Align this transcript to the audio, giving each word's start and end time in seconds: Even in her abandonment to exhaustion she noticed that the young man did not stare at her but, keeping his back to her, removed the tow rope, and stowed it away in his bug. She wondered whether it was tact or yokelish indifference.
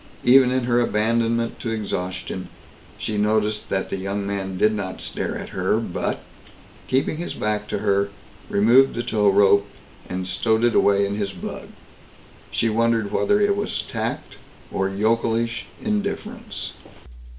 Even 0.23 0.49
in 0.49 0.63
her 0.63 0.79
abandonment 0.79 1.59
to 1.59 1.69
exhaustion 1.69 2.49
she 2.97 3.19
noticed 3.19 3.69
that 3.69 3.91
the 3.91 3.97
young 3.97 4.25
man 4.25 4.57
did 4.57 4.73
not 4.73 4.99
stare 4.99 5.37
at 5.37 5.49
her 5.49 5.77
but, 5.77 6.23
keeping 6.87 7.17
his 7.17 7.35
back 7.35 7.67
to 7.67 7.77
her, 7.77 8.09
removed 8.49 8.95
the 8.95 9.03
tow 9.03 9.29
rope, 9.29 9.67
and 10.09 10.25
stowed 10.25 10.63
it 10.63 10.73
away 10.73 11.05
in 11.05 11.13
his 11.17 11.33
bug. 11.33 11.67
She 12.49 12.67
wondered 12.67 13.11
whether 13.11 13.39
it 13.39 13.55
was 13.55 13.83
tact 13.83 14.37
or 14.71 14.89
yokelish 14.89 15.67
indifference. 15.79 16.73